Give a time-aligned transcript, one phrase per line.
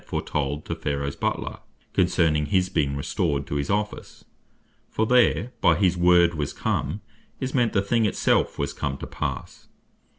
[0.01, 1.59] 13.) foretold to Pharaohs Butler,
[1.93, 4.25] concerning his being restored to his office:
[4.89, 7.01] for there by His Word Was Come,
[7.39, 9.67] is meant, the thing it self was come to passe.